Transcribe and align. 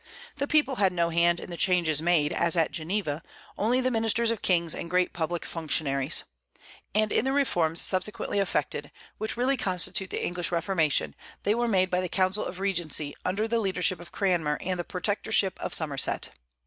The 0.37 0.47
people 0.47 0.77
had 0.77 0.91
no 0.91 1.09
hand 1.11 1.39
in 1.39 1.51
the 1.51 1.55
changes 1.57 2.01
made, 2.01 2.33
as 2.33 2.57
at 2.57 2.71
Geneva, 2.71 3.21
only 3.55 3.81
the 3.81 3.91
ministers 3.91 4.31
of 4.31 4.41
kings 4.41 4.73
and 4.73 4.89
great 4.89 5.13
public 5.13 5.45
functionaries. 5.45 6.23
And 6.95 7.11
in 7.11 7.23
the 7.23 7.31
reforms 7.31 7.81
subsequently 7.81 8.39
effected, 8.39 8.91
which 9.19 9.37
really 9.37 9.57
constitute 9.57 10.09
the 10.09 10.25
English 10.25 10.51
Reformation, 10.51 11.13
they 11.43 11.53
were 11.53 11.67
made 11.67 11.91
by 11.91 12.01
the 12.01 12.09
council 12.09 12.43
of 12.43 12.57
regency, 12.59 13.13
under 13.25 13.47
the 13.47 13.59
leadership 13.59 13.99
of 13.99 14.11
Cranmer 14.11 14.57
and 14.59 14.79
the 14.79 14.83
protectorship 14.83 15.55
of 15.61 15.71
Somerset. 15.71 16.29